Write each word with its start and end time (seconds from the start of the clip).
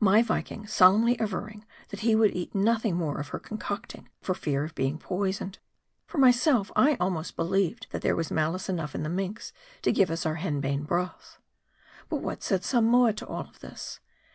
My 0.00 0.20
Viking 0.20 0.66
solemnly 0.66 1.16
averring, 1.18 1.64
that 1.88 2.00
he 2.00 2.14
would 2.14 2.36
eat 2.36 2.54
nothing 2.54 2.94
more 2.94 3.18
of 3.18 3.28
her 3.28 3.38
concocting, 3.38 4.10
for 4.20 4.34
fear 4.34 4.62
of 4.62 4.74
being 4.74 4.98
poisoned. 4.98 5.60
For 6.04 6.18
myself, 6.18 6.70
I 6.76 6.96
almost 7.00 7.36
believed, 7.36 7.86
that 7.92 8.02
there 8.02 8.14
was 8.14 8.30
malice 8.30 8.68
enough 8.68 8.94
in 8.94 9.02
the 9.02 9.08
minx 9.08 9.50
to 9.80 9.90
give 9.90 10.10
us 10.10 10.26
our 10.26 10.34
henbane 10.36 10.82
broth. 10.84 11.38
But 12.10 12.16
what 12.16 12.42
said 12.42 12.64
Samoa 12.66 13.14
to 13.14 13.26
all 13.28 13.50
this 13.60 13.98